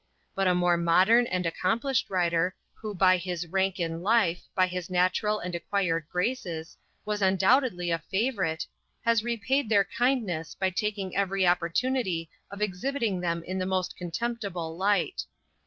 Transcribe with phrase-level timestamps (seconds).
[0.33, 4.89] But a more modern and accomplished writer who by his rank in life, by his
[4.89, 8.65] natural and acquired graces, was undoubtedly a favorite,
[9.05, 14.75] has repaid their kindness by taking every opportunity of exhibiting them in the most contemptible
[14.75, 15.23] light.